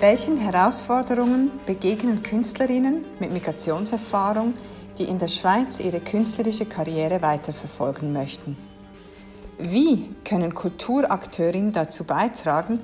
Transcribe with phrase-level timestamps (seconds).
[0.00, 4.54] Welchen Herausforderungen begegnen Künstlerinnen mit Migrationserfahrung,
[4.96, 8.56] die in der Schweiz ihre künstlerische Karriere weiterverfolgen möchten?
[9.58, 12.78] Wie können Kulturakteurinnen dazu beitragen,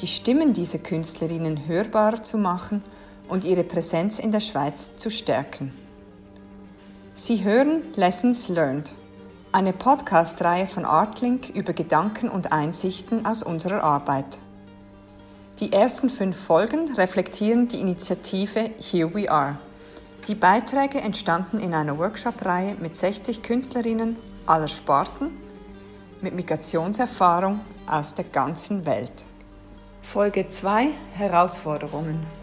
[0.00, 2.84] die Stimmen dieser Künstlerinnen hörbarer zu machen
[3.28, 5.72] und ihre Präsenz in der Schweiz zu stärken?
[7.16, 8.92] Sie hören Lessons Learned,
[9.50, 14.38] eine Podcast-Reihe von Artlink über Gedanken und Einsichten aus unserer Arbeit.
[15.58, 19.58] Die ersten fünf Folgen reflektieren die Initiative Here We Are.
[20.26, 25.30] Die Beiträge entstanden in einer Workshop-Reihe mit 60 Künstlerinnen aller Sparten
[26.22, 29.12] mit Migrationserfahrung aus der ganzen Welt.
[30.02, 32.39] Folge 2 Herausforderungen.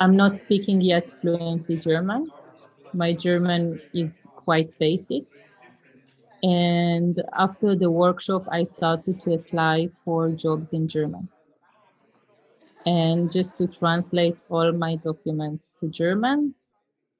[0.00, 2.30] I'm not speaking yet fluently German.
[2.92, 5.24] My German is quite basic.
[6.42, 11.28] And after the workshop, I started to apply for jobs in German.
[12.84, 16.56] And just to translate all my documents to German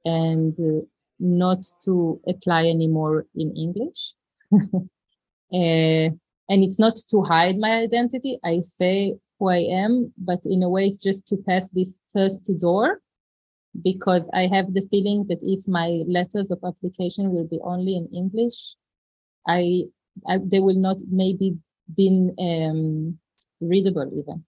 [0.04, 0.84] and uh,
[1.20, 4.14] not to apply anymore in English.
[4.52, 6.08] uh,
[6.52, 8.40] and it's not to hide my identity.
[8.44, 12.48] I say who I am, but in a way, it's just to pass this first
[12.60, 13.00] door
[13.82, 18.06] because I have the feeling that if my letters of application will be only in
[18.14, 18.76] English,
[19.48, 19.84] I,
[20.28, 21.56] I they will not maybe
[21.96, 23.18] been um,
[23.60, 24.44] readable even.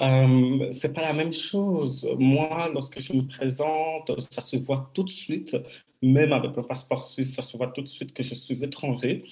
[0.00, 2.08] Euh, c'est pas la même chose.
[2.18, 5.56] Moi, lorsque je me présente, ça se voit tout de suite,
[6.02, 9.24] même avec un passeport suisse, ça se voit tout de suite que je suis étranger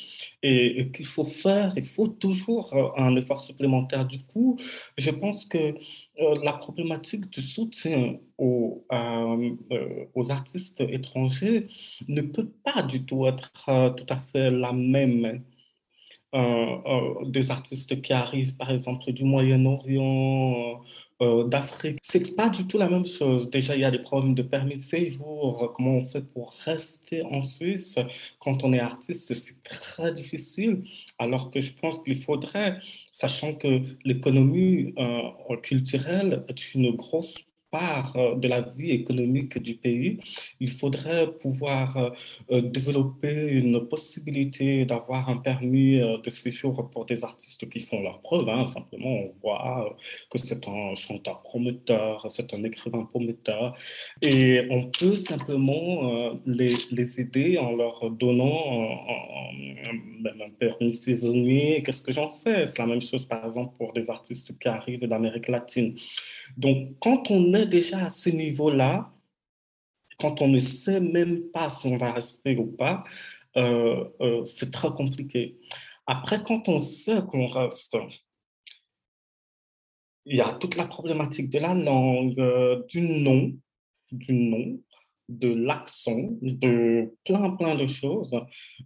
[0.42, 4.06] et, qu'il faut faire, il faut toujours euh, un effort supplémentaire.
[4.06, 4.56] Du coup,
[4.96, 5.58] je pense que
[6.20, 8.84] euh, la problématique du soutien aux,
[10.30, 11.66] artistes étrangers
[12.08, 13.52] ne peut pas du tout être
[13.96, 15.42] tout à fait la même
[16.32, 20.80] des artistes qui arrivent, par exemple, du Moyen-Orient,
[21.22, 21.98] euh, d'Afrique.
[22.02, 23.50] C'est pas du tout la même chose.
[23.50, 25.72] Déjà, il y a des problèmes de permis de séjour.
[25.76, 27.98] Comment on fait pour rester en Suisse
[28.40, 29.32] quand on est artiste?
[29.34, 30.82] C'est très difficile.
[31.18, 32.78] Alors que je pense qu'il faudrait,
[33.12, 34.94] sachant que l'économie
[35.62, 37.36] culturelle est une grosse
[37.72, 40.18] part euh, de la vie économique du pays,
[40.60, 42.10] il faudrait pouvoir euh,
[42.52, 48.20] euh, développer une possibilité d'avoir un permis de séjour pour des artistes qui font leur
[48.20, 48.48] preuve.
[48.48, 48.66] Hein.
[48.76, 49.96] Simplement, on voit
[50.30, 53.74] que c'est un chanteur prometteur, c'est un écrivain prometteur,
[54.20, 58.60] et on peut simplement les, les aider en leur donnant
[59.50, 61.82] un, un permis saisonnier.
[61.82, 62.66] Qu'est-ce que j'en sais?
[62.66, 65.94] C'est la même chose, par exemple, pour des artistes qui arrivent d'Amérique latine.
[66.56, 69.12] Donc, quand on est déjà à ce niveau-là,
[70.18, 73.04] quand on ne sait même pas si on va rester ou pas,
[73.56, 75.58] euh, euh, c'est très compliqué.
[76.06, 77.96] Après, quand on sait qu'on reste,
[80.24, 83.52] il y a toute la problématique de la langue, euh, du nom,
[84.10, 84.80] du nom,
[85.28, 88.36] de l'accent, de plein, plein de choses.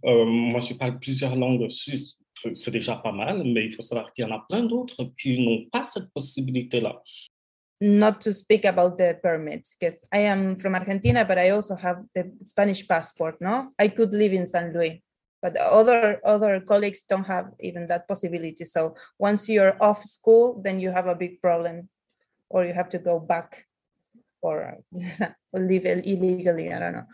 [0.03, 4.25] moi, je parle plusieurs langues suisses, c'est déjà pas mal, mais il faut savoir qu'il
[4.25, 7.01] y en a plein d'autres qui n'ont pas cette possibilité-là.
[7.79, 12.03] Not to speak about the permits because I am from Argentina, but I also have
[12.15, 13.39] the Spanish passport.
[13.39, 14.99] No, I could live in San Luis,
[15.41, 18.65] but other other colleagues don't have even that possibility.
[18.65, 21.89] So once you're off school, then you have a big problem,
[22.49, 23.67] or you have to go back,
[24.41, 24.77] or,
[25.53, 26.73] live illegally.
[26.73, 27.07] I don't know,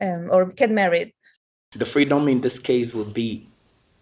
[0.00, 1.12] um, or get married.
[1.70, 3.48] The freedom in this case would be,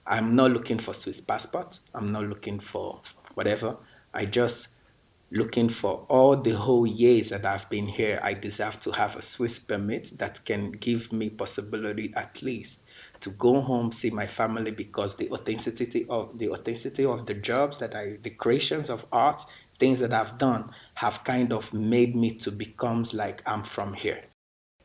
[0.07, 1.79] I'm not looking for Swiss passport.
[1.95, 3.01] I'm not looking for
[3.35, 3.77] whatever.
[4.13, 4.69] I just
[5.33, 9.23] looking for all the whole years that I've been here, I deserve to have a
[9.23, 12.83] Swiss permit that can give me possibility at least
[13.21, 17.79] to go home, see my family because the authenticity of the authenticity of the jobs
[17.79, 19.45] that I the creations of art,
[19.79, 24.23] things that I've done have kind of made me to become like I'm from here.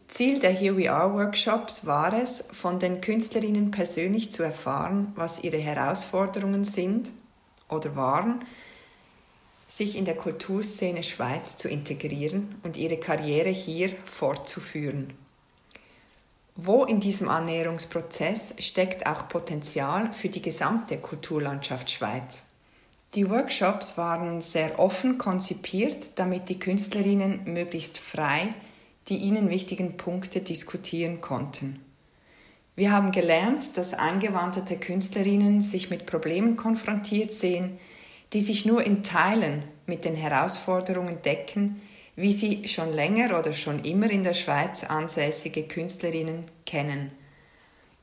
[0.08, 5.44] Ziel der Here We Are Workshops war es, von den Künstlerinnen persönlich zu erfahren, was
[5.44, 7.12] ihre Herausforderungen sind
[7.70, 8.46] oder waren
[9.68, 15.14] sich in der Kulturszene Schweiz zu integrieren und ihre Karriere hier fortzuführen.
[16.56, 22.46] Wo in diesem Annäherungsprozess steckt auch Potenzial für die gesamte Kulturlandschaft Schweiz?
[23.14, 28.56] Die Workshops waren sehr offen konzipiert, damit die Künstlerinnen möglichst frei
[29.10, 31.80] die ihnen wichtigen Punkte diskutieren konnten.
[32.76, 37.80] Wir haben gelernt, dass eingewanderte Künstlerinnen sich mit Problemen konfrontiert sehen,
[38.34, 41.82] die sich nur in Teilen mit den Herausforderungen decken,
[42.16, 47.12] wie sie schon länger oder schon immer in der Schweiz ansässige Künstlerinnen kennen.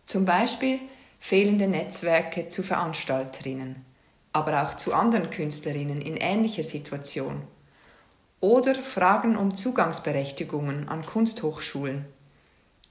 [0.06, 0.79] Zum Beispiel
[1.19, 3.85] fehlende Netzwerke zu Veranstalterinnen,
[4.32, 7.43] aber auch zu anderen Künstlerinnen in ähnlicher Situation.
[8.41, 12.05] Oder Fragen um Zugangsberechtigungen an Kunsthochschulen,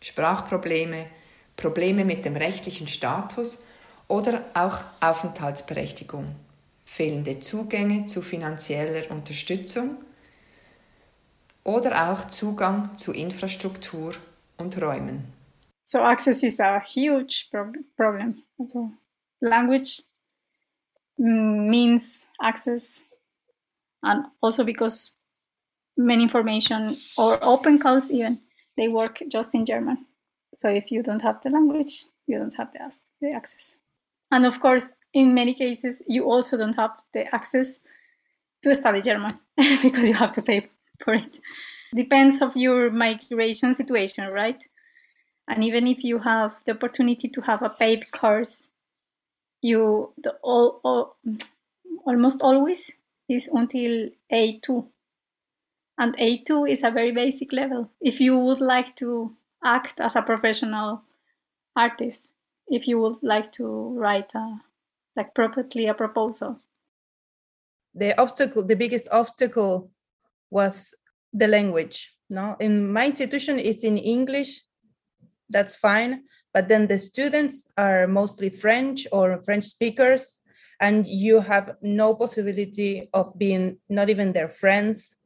[0.01, 1.06] Sprachprobleme,
[1.56, 3.65] Probleme mit dem rechtlichen Status
[4.07, 6.36] oder auch Aufenthaltsberechtigung,
[6.94, 9.98] fehlende Zugänge zu finanzieller Unterstützung
[11.63, 14.13] oder auch Zugang zu Infrastruktur
[14.57, 15.24] und Räumen.
[15.84, 18.44] So access is a huge prob problem.
[18.63, 18.92] So
[19.42, 20.04] language
[21.18, 23.04] means access
[24.04, 25.13] and also because
[25.98, 28.39] many information or open calls even
[28.78, 30.06] they work just in German.
[30.54, 32.80] So if you don't have the language, you don't have the,
[33.19, 33.78] the access.
[34.33, 37.80] And of course, in many cases, you also don't have the access
[38.63, 39.39] to study German
[39.83, 40.65] because you have to pay
[41.03, 41.39] for it.
[41.94, 44.63] Depends of your migration situation, right?
[45.47, 48.71] And even if you have the opportunity to have a paid course,
[49.62, 51.15] you the all, all
[52.03, 52.91] almost always
[53.29, 54.88] is until A2.
[56.00, 57.91] And A2 is a very basic level.
[58.01, 61.03] If you would like to act as a professional
[61.75, 62.32] artist
[62.68, 63.65] if you would like to
[63.98, 64.62] write a,
[65.15, 66.60] like properly a proposal.
[67.95, 69.92] The obstacle the biggest obstacle
[70.50, 70.95] was
[71.31, 72.56] the language no?
[72.60, 74.62] In my institution is in english.
[75.50, 76.24] That's fine.
[76.54, 80.39] But then the students are mostly french or french speakers
[80.80, 85.18] and you have no possibility of being not even their friends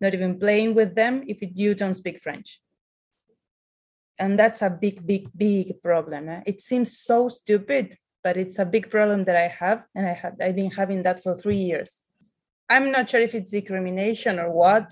[0.00, 2.60] not even playing with them if you don't speak french
[4.18, 6.42] and that's a big big big problem eh?
[6.46, 10.34] it seems so stupid but it's a big problem that i have and i have
[10.42, 12.02] i've been having that for three years.
[12.68, 14.88] I'm not sure if it's discrimination or what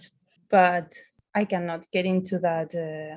[0.51, 0.93] but
[1.35, 3.17] i cannot get into that uh,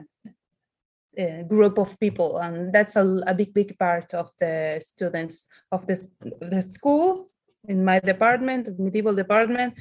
[1.22, 5.86] uh, group of people and that's a, a, big big part of the students of
[5.88, 6.10] this
[6.42, 7.30] the school
[7.68, 9.74] in my department medieval department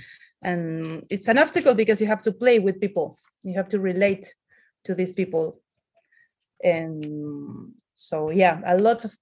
[0.42, 3.18] and it's an obstacle because you have to play with people.
[3.42, 4.34] You have to relate
[4.84, 5.60] to these people
[6.62, 9.16] and so yeah a lot of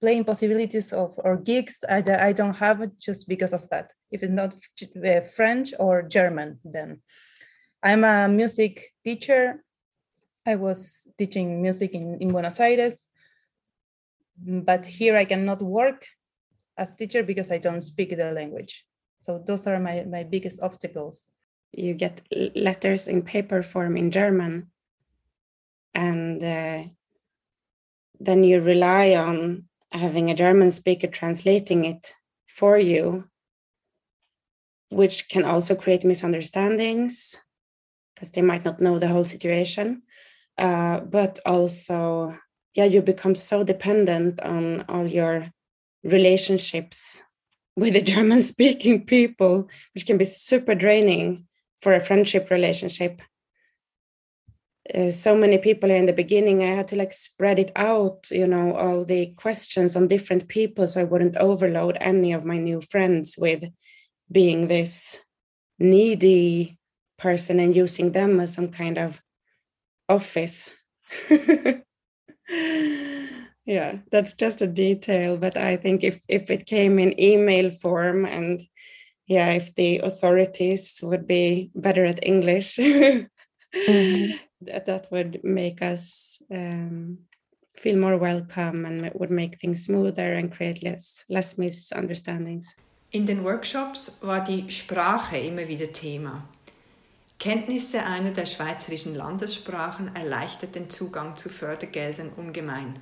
[0.00, 3.92] playing possibilities of or gigs I, I don't have just because of that.
[4.10, 7.00] If it's not uh, french or german then
[7.82, 9.62] i'm a music teacher.
[10.46, 13.06] I was teaching music in, in buenos aires.
[14.38, 16.06] But here i cannot work
[16.76, 18.84] as teacher because i don't speak the language.
[19.20, 21.26] So those are my, my biggest obstacles.
[21.72, 22.22] You get
[22.54, 24.70] letters in paper form in german
[25.98, 26.84] and uh,
[28.20, 32.14] then you rely on having a German speaker translating it
[32.46, 33.24] for you,
[34.90, 37.40] which can also create misunderstandings
[38.14, 40.02] because they might not know the whole situation.
[40.56, 42.36] Uh, but also,
[42.74, 45.50] yeah, you become so dependent on all your
[46.04, 47.24] relationships
[47.76, 51.48] with the German speaking people, which can be super draining
[51.82, 53.20] for a friendship relationship
[54.94, 58.46] uh, so many people in the beginning i had to like spread it out you
[58.46, 62.80] know all the questions on different people so i wouldn't overload any of my new
[62.80, 63.64] friends with
[64.30, 65.18] being this
[65.78, 66.78] needy
[67.18, 69.20] person and using them as some kind of
[70.08, 70.72] office.
[73.68, 78.24] Yeah that's just a detail but i think if if it came in email form
[78.24, 78.62] and
[79.26, 87.18] yeah if the authorities would be better at english mm-hmm that, would make us um,
[87.74, 92.74] feel more welcome and would make things smoother and create less, less misunderstandings.
[93.10, 96.46] In den Workshops war die Sprache immer wieder Thema.
[97.38, 102.98] Kenntnisse einer der schweizerischen Landessprachen erleichtert den Zugang zu Fördergeldern ungemein.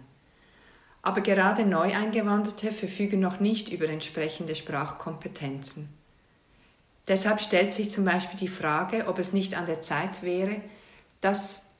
[1.02, 5.88] Aber gerade Neueingewanderte verfügen noch nicht über entsprechende Sprachkompetenzen.
[7.08, 10.60] Deshalb stellt sich zum Beispiel die Frage, ob es nicht an der Zeit wäre,
[11.20, 11.70] dass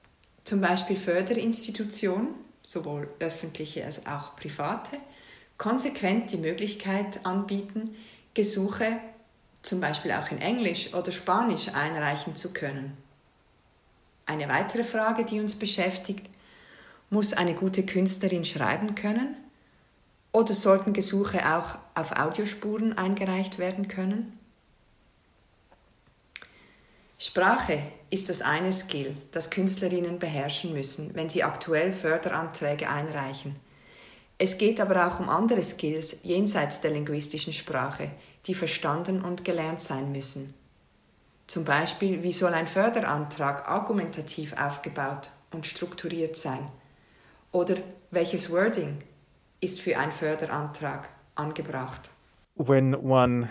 [0.44, 2.28] zum Beispiel Förderinstitutionen,
[2.62, 4.98] sowohl öffentliche als auch private,
[5.58, 7.96] konsequent die Möglichkeit anbieten,
[8.34, 9.00] Gesuche
[9.62, 12.96] zum Beispiel auch in Englisch oder Spanisch einreichen zu können.
[14.26, 16.28] Eine weitere Frage, die uns beschäftigt,
[17.10, 19.36] muss eine gute Künstlerin schreiben können?
[20.32, 24.38] Oder sollten Gesuche auch auf Audiospuren eingereicht werden können?
[27.18, 33.56] Sprache ist das eine Skill, das Künstlerinnen beherrschen müssen, wenn sie aktuell Förderanträge einreichen.
[34.36, 38.10] Es geht aber auch um andere Skills jenseits der linguistischen Sprache,
[38.46, 40.52] die verstanden und gelernt sein müssen.
[41.46, 46.70] Zum Beispiel, wie soll ein Förderantrag argumentativ aufgebaut und strukturiert sein?
[47.50, 47.76] Oder
[48.10, 48.98] welches Wording
[49.60, 52.10] ist für einen Förderantrag angebracht?
[52.56, 53.48] When one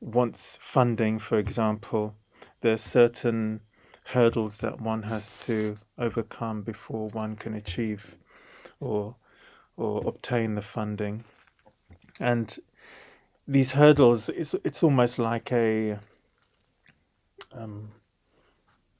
[0.00, 2.12] wants funding, for example,
[2.64, 3.60] there are certain
[4.04, 8.16] hurdles that one has to overcome before one can achieve
[8.80, 9.14] or
[9.76, 11.22] or obtain the funding.
[12.20, 12.58] And
[13.46, 15.98] these hurdles, it's, it's almost like a
[17.52, 17.90] um,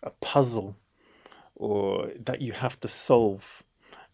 [0.02, 0.76] a puzzle
[1.54, 3.46] or that you have to solve.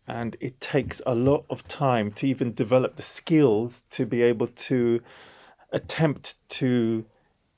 [0.06, 4.46] And it takes a lot of time to even develop the skills to be able
[4.70, 5.00] to
[5.72, 7.04] attempt to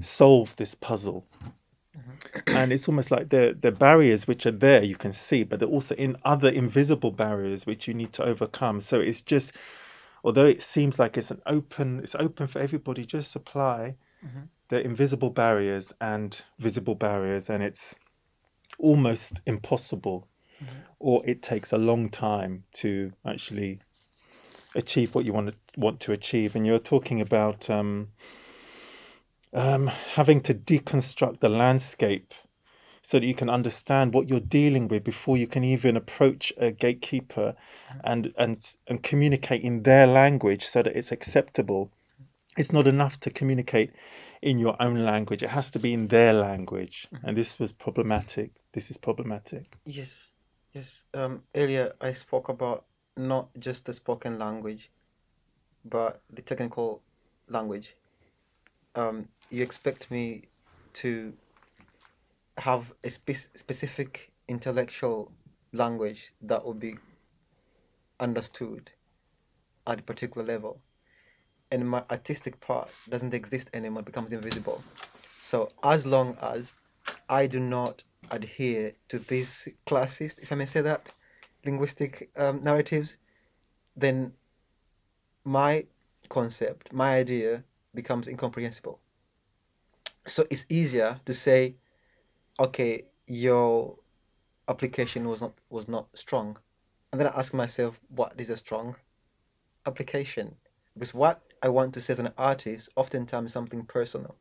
[0.00, 1.26] solve this puzzle.
[1.96, 2.56] Mm-hmm.
[2.56, 5.68] And it's almost like the the barriers which are there you can see, but they're
[5.68, 8.80] also in other invisible barriers which you need to overcome.
[8.80, 9.52] So it's just
[10.24, 13.94] although it seems like it's an open it's open for everybody, just apply
[14.24, 14.40] mm-hmm.
[14.68, 17.94] the invisible barriers and visible barriers and it's
[18.78, 20.26] almost impossible
[20.62, 20.78] mm-hmm.
[20.98, 23.80] or it takes a long time to actually
[24.74, 26.56] achieve what you want to want to achieve.
[26.56, 28.08] And you're talking about um,
[29.52, 32.32] um, having to deconstruct the landscape
[33.02, 36.70] so that you can understand what you're dealing with before you can even approach a
[36.70, 37.54] gatekeeper
[38.04, 41.90] and and and communicate in their language so that it's acceptable.
[42.56, 43.92] It's not enough to communicate
[44.40, 45.42] in your own language.
[45.42, 47.08] It has to be in their language.
[47.12, 47.28] Mm-hmm.
[47.28, 48.50] and this was problematic.
[48.72, 49.76] This is problematic.
[49.84, 50.28] Yes.
[50.72, 51.02] Yes.
[51.12, 52.84] Um, earlier i spoke about
[53.16, 54.90] not just the spoken language
[55.84, 57.02] but the technical
[57.48, 57.94] language.
[58.94, 60.48] Um, you expect me
[60.94, 61.32] to
[62.58, 65.32] have a spe- specific intellectual
[65.72, 66.96] language that will be
[68.20, 68.90] understood
[69.86, 70.80] at a particular level.
[71.70, 74.84] And my artistic part doesn't exist anymore becomes invisible.
[75.42, 76.72] So as long as
[77.28, 81.10] i do not adhere to these classist if i may say that
[81.64, 83.16] linguistic um, narratives
[83.96, 84.32] then
[85.44, 85.86] my
[86.28, 89.00] concept my idea becomes incomprehensible
[90.26, 91.74] so it's easier to say
[92.60, 93.96] okay your
[94.68, 96.56] application was not was not strong.
[97.12, 98.96] And then i ask myself what is a strong
[99.86, 100.54] application?
[100.94, 104.36] Because what i want to say as an artist oftentimes something personal.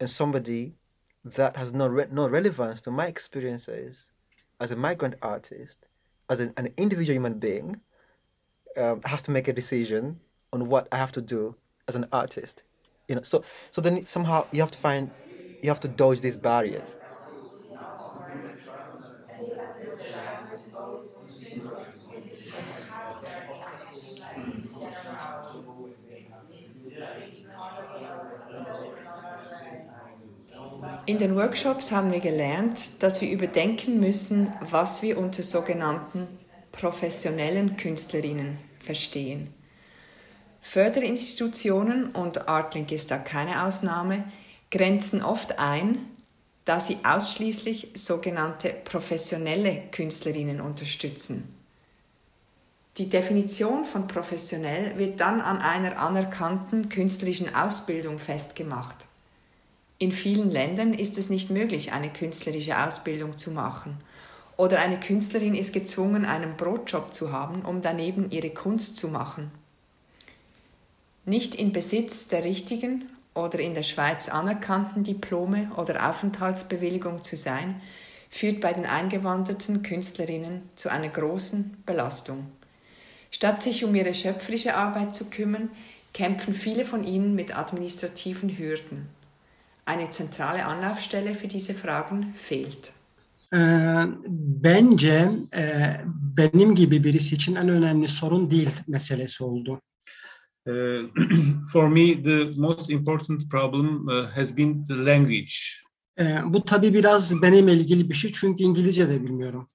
[0.00, 0.74] And somebody
[1.24, 4.10] that has no, re- no relevance to my experiences
[4.60, 5.86] as a migrant artist
[6.30, 7.80] as an, an individual human being
[8.76, 10.18] um, has to make a decision
[10.52, 11.54] on what i have to do
[11.88, 12.62] as an artist
[13.08, 13.42] you know so
[13.72, 15.10] so then somehow you have to find
[15.62, 16.88] you have to dodge these barriers.
[31.06, 36.26] In den Workshops haben wir gelernt, dass wir überdenken müssen, was wir unter sogenannten
[36.72, 39.63] professionellen Künstlerinnen verstehen.
[40.66, 44.24] Förderinstitutionen, und Artlink ist da keine Ausnahme,
[44.70, 45.98] grenzen oft ein,
[46.64, 51.54] da sie ausschließlich sogenannte professionelle Künstlerinnen unterstützen.
[52.96, 59.06] Die Definition von professionell wird dann an einer anerkannten künstlerischen Ausbildung festgemacht.
[59.98, 63.98] In vielen Ländern ist es nicht möglich, eine künstlerische Ausbildung zu machen,
[64.56, 69.52] oder eine Künstlerin ist gezwungen, einen Brotjob zu haben, um daneben ihre Kunst zu machen.
[71.26, 77.80] Nicht in Besitz der richtigen oder in der Schweiz anerkannten Diplome oder Aufenthaltsbewilligung zu sein,
[78.30, 82.46] führt bei den eingewanderten Künstlerinnen zu einer großen Belastung.
[83.30, 85.70] Statt sich um ihre schöpferische Arbeit zu kümmern,
[86.12, 89.06] kämpfen viele von ihnen mit administrativen Hürden.
[89.86, 92.92] Eine zentrale Anlaufstelle für diese Fragen fehlt.
[93.50, 95.46] Bence
[96.34, 99.80] benim gibi birisi için en önemli sorun dil meselesi oldu.
[100.66, 101.08] Uh,
[101.72, 105.84] for me, the most important problem uh, has been the language.
[106.18, 109.68] E, bu tabii biraz benimle ilgili bir şey çünkü İngilizce de bilmiyorum.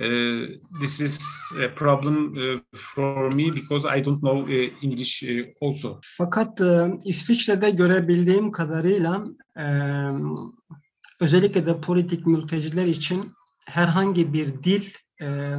[0.00, 0.46] Uh,
[0.80, 1.18] this is
[1.64, 6.00] a problem uh, for me because I don't know uh, English uh, also.
[6.02, 9.24] Fakat e, İsviçre'de görebildiğim kadarıyla
[9.56, 9.64] e,
[11.20, 13.32] özellikle de politik mülteciler için
[13.66, 14.84] herhangi bir dil
[15.22, 15.56] e,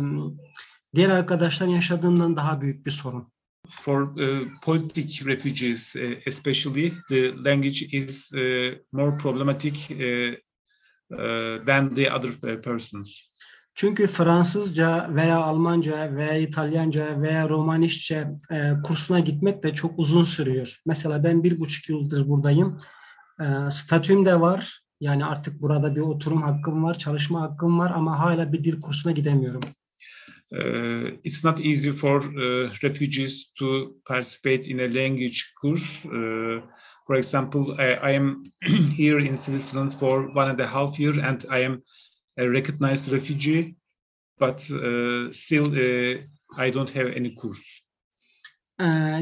[0.95, 3.31] diğer arkadaşların yaşadığından daha büyük bir sorun
[3.69, 10.35] for uh, politic refugees, uh, especially, the language is uh, more problematic uh,
[11.15, 13.29] uh, than the other persons.
[13.79, 20.81] Çünkü Fransızca veya Almanca veya İtalyanca veya Romanişçe e, kursuna gitmek de çok uzun sürüyor.
[20.85, 22.77] Mesela ben bir buçuk yıldır buradayım.
[23.41, 24.81] E, statüm de var.
[24.99, 29.11] Yani artık burada bir oturum hakkım var, çalışma hakkım var ama hala bir dil kursuna
[29.11, 29.61] gidemiyorum.
[30.51, 36.05] Uh, it's not easy for uh, refugees to participate in a language course.
[36.05, 36.61] Uh,
[37.05, 38.43] for example, I, I am
[38.97, 41.83] here in Switzerland for one and a half year and I am
[42.39, 43.75] a recognized refugee,
[44.39, 46.17] but uh, still uh,
[46.57, 47.63] I don't have any course.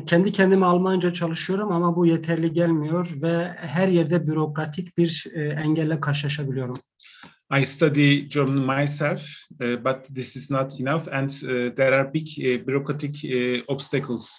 [0.06, 6.78] Kendi kendime Almanca çalışıyorum ama bu yeterli gelmiyor ve her yerde bürokratik bir engelle karşılaşabiliyorum.
[7.50, 9.22] I study German myself,
[9.62, 14.30] uh, but this is not enough, and uh, there are big uh, bureaucratic uh, obstacles.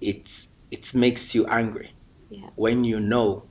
[0.00, 0.28] It
[0.70, 1.90] it makes you angry
[2.30, 2.50] Yeah.
[2.56, 3.50] when you know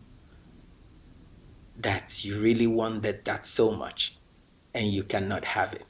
[1.82, 4.18] that you really wanted that so much
[4.74, 5.86] and you cannot have it.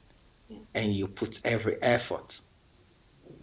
[0.48, 0.58] Yeah.
[0.74, 2.40] And you put every effort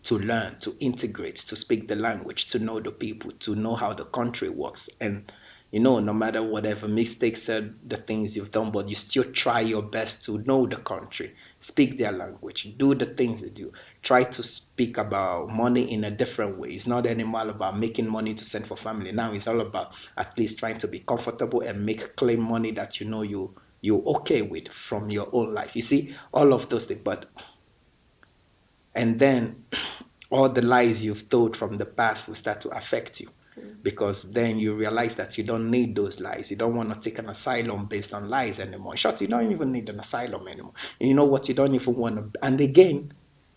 [0.03, 3.93] to learn, to integrate, to speak the language, to know the people, to know how
[3.93, 4.89] the country works.
[5.01, 5.31] And
[5.71, 9.59] you know, no matter whatever mistakes are the things you've done, but you still try
[9.59, 13.73] your best to know the country, speak their language, do the things they do.
[14.01, 16.69] Try to speak about money in a different way.
[16.69, 19.11] It's not anymore about making money to send for family.
[19.11, 23.01] Now it's all about at least trying to be comfortable and make claim money that
[23.01, 25.75] you know you you're okay with from your own life.
[25.75, 27.25] You see, all of those things, but
[28.95, 29.65] and then
[30.31, 33.29] all the lies you've told from the past will start to affect you
[33.83, 36.51] because then you realize that you don't need those lies.
[36.51, 38.93] You don't want to take an asylum based on lies anymore.
[38.93, 40.73] In short, you don't even need an asylum anymore.
[40.99, 41.47] And you know what?
[41.47, 43.13] You don't even want to, and again,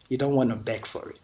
[0.09, 1.19] you don't want to beg for it.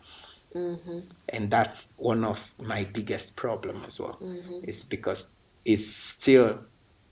[0.52, 4.14] hmm And that's one of my biggest problem as well.
[4.14, 5.24] hmm It's because
[5.64, 6.60] it's still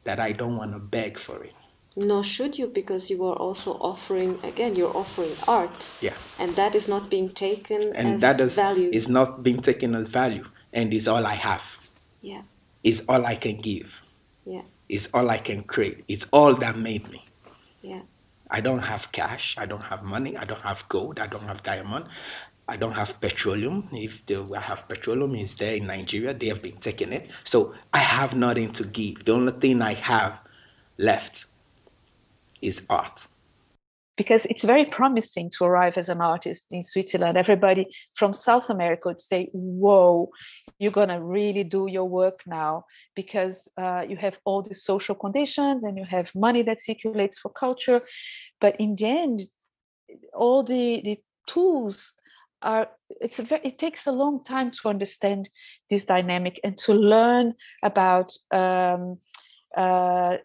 [0.05, 1.55] that I don't want to beg for it.
[1.97, 6.15] Nor should you, because you are also offering, again, you're offering art, Yeah.
[6.41, 8.91] and that is not being taken And as that is, value.
[8.93, 11.65] is not being taken as value and it's all I have.
[12.21, 12.43] yeah,
[12.83, 14.01] It's all I can give.
[14.45, 16.05] yeah, It's all I can create.
[16.09, 17.25] It's all that made me.
[17.83, 18.03] yeah.
[18.51, 19.57] I don't have cash.
[19.59, 20.37] I don't have money.
[20.37, 21.19] I don't have gold.
[21.19, 22.05] I don't have diamond.
[22.69, 23.89] I don't have petroleum.
[23.93, 26.35] If they have petroleum, it's there in Nigeria.
[26.35, 27.31] They have been taking it.
[27.45, 29.25] So I have nothing to give.
[29.25, 30.41] The only thing I have
[30.99, 31.47] left
[32.63, 33.27] is art.
[34.17, 37.37] Because it's very promising to arrive as an artist in Switzerland.
[37.37, 40.31] Everybody from South America would say, Whoa,
[40.79, 42.85] you're going to really do your work now
[43.17, 47.51] because uh, you have all the social conditions and you have money that circulates for
[47.51, 48.01] culture.
[48.61, 49.43] But in the end,
[50.33, 52.13] all the, the tools
[52.63, 52.89] are
[53.21, 55.49] it's very, it takes a long time to understand
[55.91, 59.19] this dynamic and to learn about um,
[59.77, 60.37] uh,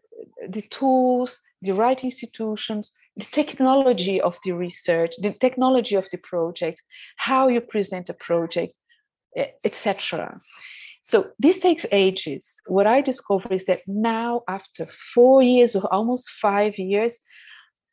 [0.47, 6.81] the tools the right institutions the technology of the research the technology of the project
[7.17, 8.73] how you present a project
[9.63, 10.37] etc
[11.01, 12.55] so this takes ages.
[12.67, 17.19] What i discover is that now after four years or almost five years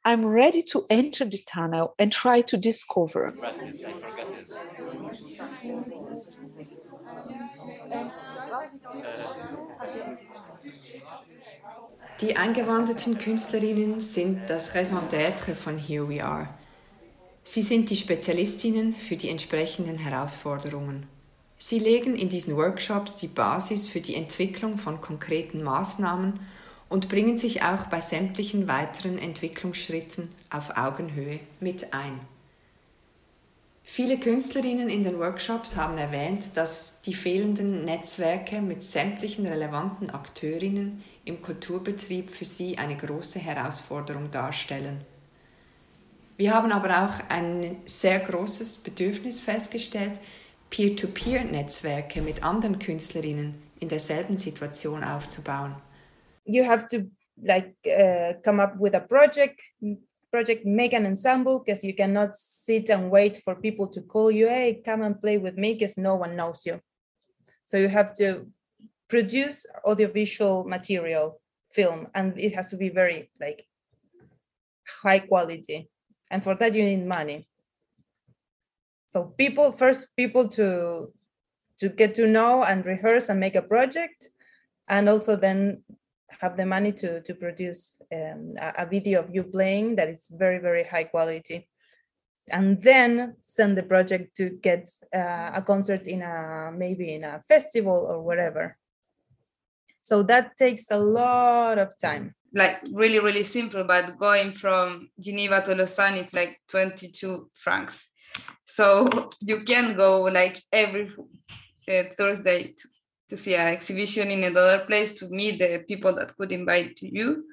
[0.05, 3.35] i'm ready to enter the tunnel and try to discover
[12.23, 16.49] Die eingewanderten Künstlerinnen sind das Raison d'être von Here We Are.
[17.45, 21.07] Sie sind die Spezialistinnen für die entsprechenden Herausforderungen.
[21.59, 26.41] Sie legen in diesen Workshops die Basis für die Entwicklung von konkreten Maßnahmen
[26.89, 32.19] und bringen sich auch bei sämtlichen weiteren Entwicklungsschritten auf Augenhöhe mit ein.
[33.89, 41.05] Viele Künstlerinnen in den Workshops haben erwähnt, dass die fehlenden Netzwerke mit sämtlichen relevanten Akteurinnen
[41.25, 45.03] im Kulturbetrieb für sie eine große Herausforderung darstellen.
[46.37, 50.21] Wir haben aber auch ein sehr großes Bedürfnis festgestellt,
[50.69, 55.77] Peer-to-Peer-Netzwerke mit anderen Künstlerinnen in derselben Situation aufzubauen.
[56.45, 59.61] You have to like uh, come up with a project,
[60.37, 64.47] project, make an ensemble because you cannot sit and wait for people to call you,
[64.47, 66.79] hey, come and play with me because no one knows you.
[67.65, 68.47] So you have to
[69.09, 73.67] produce audiovisual material, film, and it has to be very like
[75.03, 75.89] high quality.
[76.31, 77.49] And for that you need money.
[79.07, 80.69] So people first people to
[81.79, 84.29] to get to know and rehearse and make a project,
[84.87, 85.83] and also then
[86.41, 90.29] have the money to to produce um, a, a video of you playing that is
[90.31, 91.69] very very high quality
[92.51, 97.43] and then send the project to get uh, a concert in a maybe in a
[97.49, 98.77] festival or whatever
[100.07, 102.37] So that takes a lot of time.
[102.55, 108.07] Like really, really simple, but going from Geneva to Lausanne, it's like 22 francs.
[108.67, 109.11] So
[109.43, 111.11] you can go like every
[111.91, 112.89] uh, Thursday to,
[113.29, 117.13] to see an exhibition in another place to meet the people that could invite to
[117.13, 117.45] you.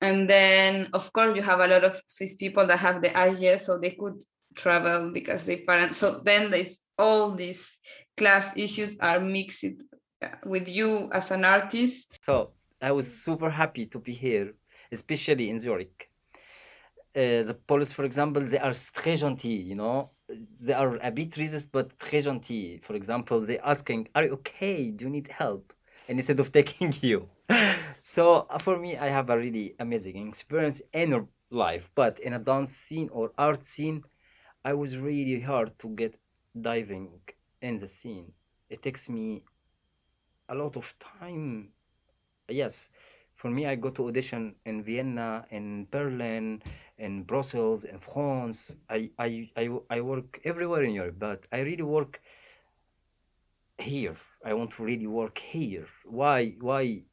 [0.00, 3.60] And then, of course, you have a lot of Swiss people that have the AGS,
[3.60, 4.22] so they could
[4.54, 5.98] travel because they parents.
[5.98, 7.78] So then there's all these
[8.16, 9.64] class issues are mixed
[10.44, 12.18] with you as an artist.
[12.22, 14.54] So I was super happy to be here,
[14.92, 16.08] especially in Zurich.
[17.14, 20.10] Uh, the Polish, for example, they are très gentils, you know.
[20.60, 22.82] They are a bit resist, but très gentils.
[22.84, 24.90] For example, they asking, "Are you okay?
[24.90, 25.72] Do you need help?"
[26.08, 27.28] And instead of taking you.
[28.02, 32.38] so uh, for me, I have a really amazing experience in life, but in a
[32.38, 34.04] dance scene or art scene,
[34.64, 36.14] I was really hard to get
[36.60, 37.20] diving
[37.62, 38.32] in the scene.
[38.70, 39.42] It takes me
[40.48, 41.72] a lot of time.
[42.48, 42.90] Yes,
[43.46, 46.60] for me, I go to audition in Vienna, in Berlin,
[46.98, 48.74] in Brussels, in France.
[48.90, 52.20] I, I, I, I work everywhere in Europe, but I really work
[53.78, 54.16] here.
[54.44, 55.86] I want to really work here.
[56.04, 56.56] Why?
[56.60, 57.04] Why?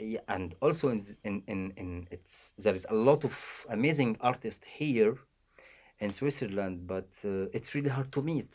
[0.00, 3.32] Yeah, and also in, in, in, in it's there is a lot of
[3.68, 5.16] amazing artists here
[6.00, 8.50] in Switzerland, but uh, it's really hard to meet.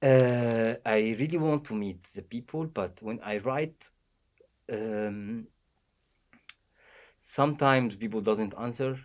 [0.00, 3.90] Uh, I really want to meet the people, but when I write,
[4.72, 5.46] um,
[7.24, 9.00] sometimes people doesn't answer,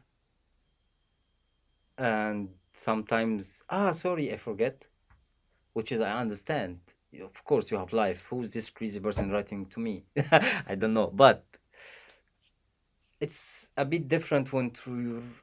[1.98, 4.84] and sometimes ah sorry I forget,
[5.74, 6.80] which is I understand.
[7.22, 8.24] Of course you have life.
[8.30, 10.06] Who's this crazy person writing to me?
[10.72, 11.46] I don't know, but
[13.22, 14.72] it's a bit different when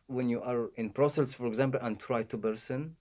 [0.08, 2.96] when you are in Brussels, for example, and try to person.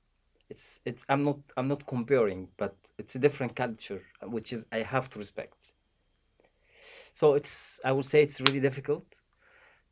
[0.50, 4.80] It's it's I'm not I'm not comparing, but it's a different culture, which is I
[4.84, 5.65] have to respect.
[7.16, 9.06] So it's I would say it's really difficult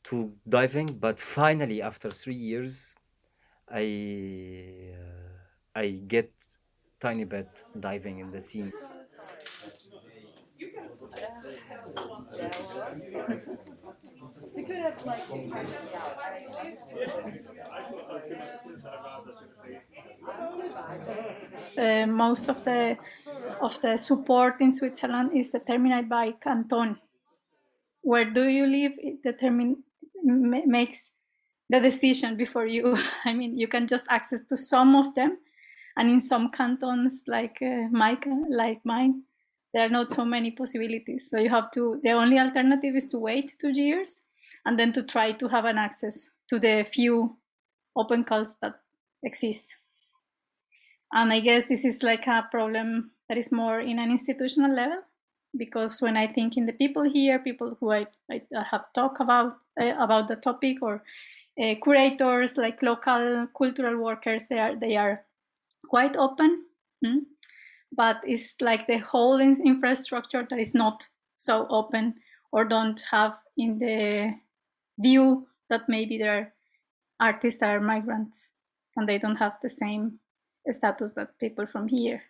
[0.09, 2.93] to diving, but finally after three years,
[3.71, 6.33] I uh, I get
[6.99, 7.47] tiny bit
[7.79, 8.73] diving in the scene.
[21.77, 22.97] Uh, most of the
[23.61, 26.99] of the support in Switzerland is determined by canton.
[28.03, 28.91] Where do you live?
[28.97, 29.83] It determine
[30.23, 31.13] makes
[31.69, 32.97] the decision before you.
[33.25, 35.37] I mean, you can just access to some of them,
[35.97, 38.17] and in some cantons like uh, my
[38.49, 39.23] like mine,
[39.73, 41.29] there are not so many possibilities.
[41.29, 41.99] So you have to.
[42.03, 44.23] The only alternative is to wait two years
[44.65, 47.37] and then to try to have an access to the few
[47.95, 48.75] open calls that
[49.23, 49.77] exist.
[51.11, 54.99] And I guess this is like a problem that is more in an institutional level,
[55.57, 59.57] because when I think in the people here, people who I, I have talked about
[59.79, 61.03] uh, about the topic, or
[61.61, 65.23] uh, curators like local cultural workers, they are they are
[65.87, 66.63] quite open,
[67.03, 67.19] hmm?
[67.91, 72.15] but it's like the whole infrastructure that is not so open
[72.51, 74.33] or don't have in the
[74.99, 76.53] view that maybe there are
[77.19, 78.49] artists that are migrants
[78.95, 80.19] and they don't have the same
[80.71, 82.21] status that people from here.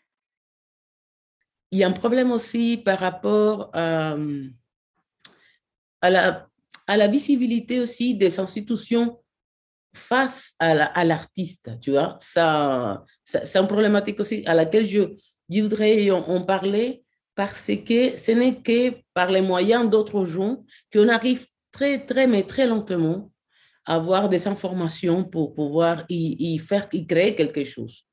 [1.73, 4.15] Il y a un problème aussi par rapport à,
[6.01, 6.47] à, la,
[6.85, 9.19] à visibilité aussi des institutions
[9.91, 12.19] face à l'artiste, la, tu vois.
[12.21, 15.15] Ça, c'est une problématique aussi à laquelle je,
[15.61, 21.47] voudrais en, parler parce que ce n'est que par les moyens d'autres gens qu'on arrive
[21.71, 23.31] très, très, mais très lentement
[23.83, 28.05] avoir des informations pour pouvoir y, faire, y créer quelque chose.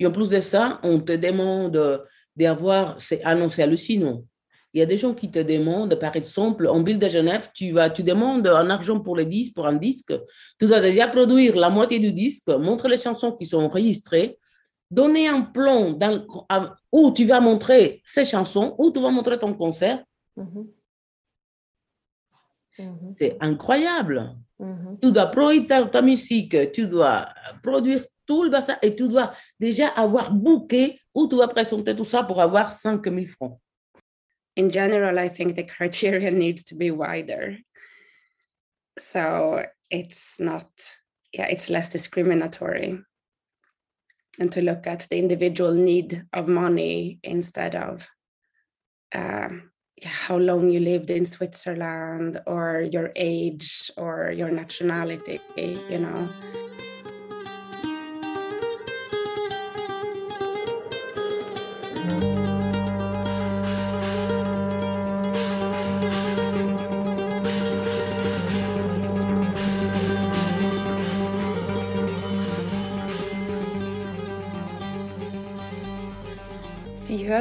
[0.00, 2.02] Et en plus de ça, on te demande
[2.36, 4.24] d'avoir, c'est annoncé hallucinant.
[4.72, 7.70] Il y a des gens qui te demandent, par exemple, en ville de Genève, tu,
[7.70, 10.12] vas, tu demandes un argent pour les disques, pour un disque,
[10.58, 14.36] tu dois déjà produire la moitié du disque, montrer les chansons qui sont enregistrées,
[14.90, 16.24] donner un plan dans,
[16.90, 20.02] où tu vas montrer ces chansons, où tu vas montrer ton concert.
[20.36, 20.66] Mm -hmm.
[22.78, 23.10] Mmh.
[23.10, 24.34] C'est incroyable.
[24.58, 24.98] Mmh.
[25.00, 27.28] Tu dois produire ta, ta, musique, tu dois
[27.62, 32.04] produire tout le bassin et tu dois déjà avoir booké où tu vas présenter tout
[32.04, 33.58] ça pour avoir 5 000 francs.
[34.56, 37.58] In general, I think the criteria needs to be wider.
[38.98, 40.68] So it's not,
[41.32, 43.00] yeah, it's less discriminatory.
[44.38, 48.08] And to look at the individual need of money instead of
[49.12, 49.48] uh,
[50.04, 56.28] how long you lived in Switzerland or your age or your nationality, you know.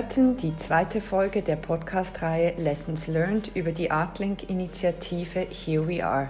[0.04, 6.30] Hörten die zweite Folge der Podcast-Reihe Lessons Learned über die Artlink-Initiative Here We Are.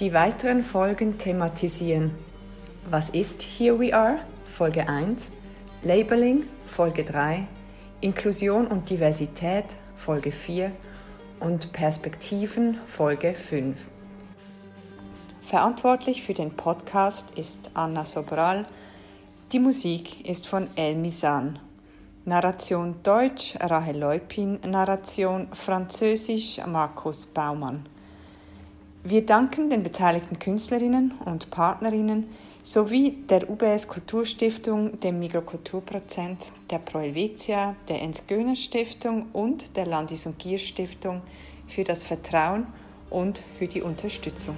[0.00, 2.10] Die weiteren Folgen thematisieren
[2.90, 4.18] Was ist Here We Are?
[4.44, 5.30] Folge 1,
[5.82, 7.46] Labeling Folge 3,
[8.00, 10.72] Inklusion und Diversität Folge 4
[11.38, 13.86] und Perspektiven Folge 5.
[15.42, 18.66] Verantwortlich für den Podcast ist Anna Sobral.
[19.52, 21.60] Die Musik ist von El Misan.
[22.30, 27.84] Narration Deutsch Rahel Leupin, Narration Französisch Markus Baumann.
[29.02, 32.28] Wir danken den beteiligten Künstlerinnen und Partnerinnen
[32.62, 39.86] sowie der UBS Kulturstiftung, dem Mikrokulturprozent, der Pro Helvetia, der Ernst Göhner Stiftung und der
[39.86, 41.22] Landis- und Gier Stiftung
[41.66, 42.68] für das Vertrauen
[43.10, 44.56] und für die Unterstützung.